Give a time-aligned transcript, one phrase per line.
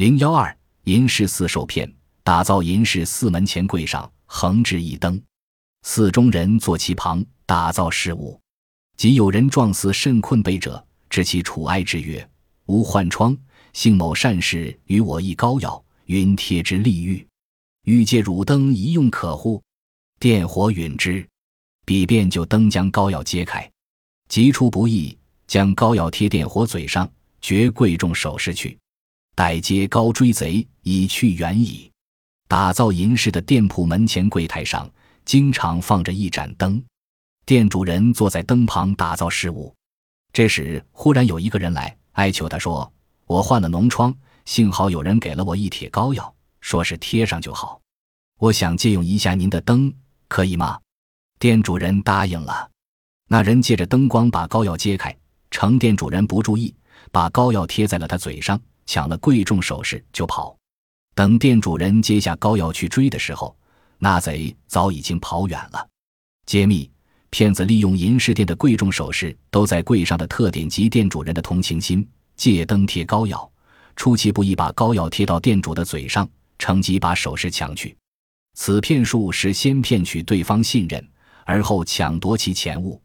[0.00, 1.94] 零幺二银饰四受骗，
[2.24, 5.22] 打造银饰四门前柜上横置一灯，
[5.82, 8.40] 寺中人坐其旁打造事物。
[8.96, 12.26] 即有人撞死甚困悲者，知其楚哀之曰
[12.64, 13.36] ：“吾患疮，
[13.74, 17.28] 幸某善士与我一膏药，云贴之利愈。
[17.84, 19.62] 欲借汝灯一用可乎？”
[20.18, 21.28] 电火允之，
[21.84, 23.70] 彼便就灯将膏药揭开，
[24.30, 27.06] 急出不意，将膏药贴电火嘴上，
[27.42, 28.78] 绝贵重首饰去。
[29.34, 31.90] 待接高追贼，已去远矣。
[32.48, 34.90] 打造银饰的店铺门前柜台上，
[35.24, 36.82] 经常放着一盏灯。
[37.46, 39.74] 店主人坐在灯旁打造事物。
[40.32, 42.92] 这时，忽然有一个人来哀求他说
[43.26, 44.14] ：“我患了脓疮，
[44.44, 47.80] 幸好有人给了我一帖膏药，说是贴上就好。
[48.38, 49.92] 我想借用一下您的灯。”
[50.28, 50.78] 可以吗？
[51.40, 52.70] 店主人答应了。
[53.28, 55.16] 那人借着灯光把膏药揭开，
[55.50, 56.72] 趁店主人不注意，
[57.12, 60.56] 把膏药贴在了他嘴上，抢了贵重首饰就跑。
[61.14, 63.54] 等店主人接下膏药去追的时候，
[63.98, 65.88] 那贼早已经跑远了。
[66.46, 66.90] 揭秘：
[67.30, 73.50] 骗子利用银饰店的贵重首饰都在柜上的特点及店主人的同情心，借灯贴膏药，
[73.96, 76.28] 出其不意把膏药贴到店主的嘴上，
[76.58, 77.96] 乘机把首饰抢去。
[78.54, 81.06] 此骗术是先骗取对方信任，
[81.44, 83.00] 而后抢夺其钱物。